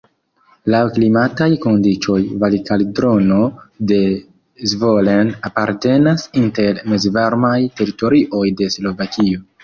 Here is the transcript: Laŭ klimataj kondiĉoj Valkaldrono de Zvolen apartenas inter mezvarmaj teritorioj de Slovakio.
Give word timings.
Laŭ 0.73 0.77
klimataj 0.93 1.47
kondiĉoj 1.65 2.15
Valkaldrono 2.43 3.37
de 3.91 3.99
Zvolen 4.71 5.29
apartenas 5.49 6.23
inter 6.43 6.81
mezvarmaj 6.95 7.53
teritorioj 7.81 8.43
de 8.63 8.71
Slovakio. 8.77 9.43